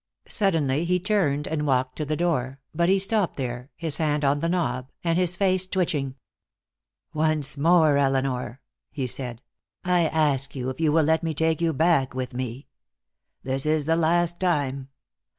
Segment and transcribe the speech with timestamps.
[0.27, 4.39] Suddenly he turned and walked to the door; but he stopped there, his hand on
[4.39, 6.15] the knob, and us face twitching.
[7.13, 9.43] "Once more, Elinor," he said,
[9.83, 12.65] "I ask you if you will let me take you back with me.
[13.43, 14.89] This is the last time.